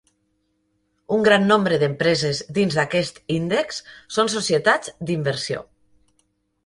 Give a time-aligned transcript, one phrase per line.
[1.17, 3.83] Un gran nombre d'empreses dins d'aquest índex
[4.17, 5.63] són societats d'inversió.